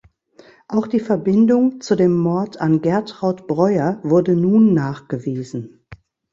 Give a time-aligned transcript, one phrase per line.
[0.67, 5.85] Auch die Verbindung zu dem Mord an Gertraud Bräuer wurde nun nachgewiesen.